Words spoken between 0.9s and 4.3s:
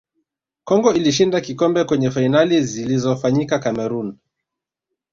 ilishinda kikombe kwenye fainali zilizofanyika cameroon